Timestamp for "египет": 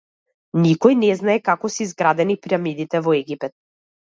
3.21-3.57